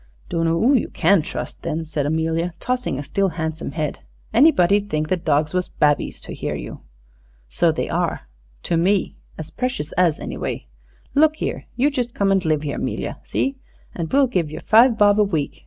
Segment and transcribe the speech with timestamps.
[0.29, 3.99] "Dunno oo you can trust then," said Amelia, tossing a still handsome head.
[4.33, 6.79] "Anybody 'ud think the dogs was babbies, to hear you."
[7.47, 8.27] "So they are
[8.63, 10.65] to me as precious as, anyway.
[11.13, 13.57] Look here, you just come and live 'ere, 'Melia see?
[13.93, 15.59] An' we'll give yer five bob a week.